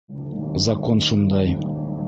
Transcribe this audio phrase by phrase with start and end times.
[0.63, 1.57] Закон шундай.